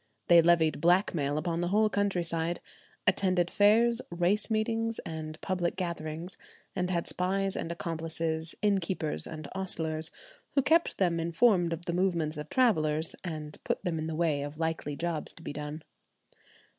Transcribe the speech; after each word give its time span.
They 0.29 0.41
levied 0.41 0.81
blackmail 0.81 1.37
upon 1.37 1.61
the 1.61 1.67
whole 1.67 1.87
countryside; 1.87 2.59
attended 3.05 3.51
fairs, 3.51 4.01
race 4.09 4.49
meetings, 4.49 4.97
and 5.05 5.39
public 5.41 5.75
gatherings, 5.75 6.39
and 6.75 6.89
had 6.89 7.05
spies 7.05 7.55
and 7.55 7.71
accomplices, 7.71 8.55
innkeepers 8.63 9.27
and 9.27 9.47
ostlers, 9.53 10.09
who 10.55 10.63
kept 10.63 10.97
them 10.97 11.19
informed 11.19 11.71
of 11.71 11.85
the 11.85 11.93
movements 11.93 12.35
of 12.37 12.49
travellers, 12.49 13.15
and 13.23 13.63
put 13.63 13.83
them 13.85 13.99
in 13.99 14.07
the 14.07 14.15
way 14.15 14.41
of 14.41 14.57
likely 14.57 14.95
jobs 14.95 15.33
to 15.33 15.43
be 15.43 15.53
done. 15.53 15.83